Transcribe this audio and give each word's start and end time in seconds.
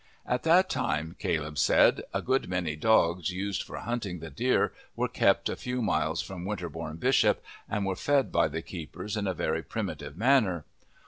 At 0.25 0.41
that 0.41 0.67
time, 0.67 1.15
Caleb 1.19 1.59
said, 1.59 2.01
a 2.11 2.23
good 2.23 2.49
many 2.49 2.75
dogs 2.75 3.29
used 3.29 3.61
for 3.61 3.77
hunting 3.77 4.17
the 4.17 4.31
deer 4.31 4.73
were 4.95 5.07
kept 5.07 5.47
a 5.47 5.55
few 5.55 5.79
miles 5.79 6.23
from 6.23 6.43
Winterbourne 6.43 6.97
Bishop 6.97 7.43
and 7.69 7.85
were 7.85 7.95
fed 7.95 8.31
by 8.31 8.47
the 8.47 8.63
keepers 8.63 9.15
in 9.15 9.27
a 9.27 9.35
very 9.35 9.61
primitive 9.61 10.17
manner. 10.17 10.65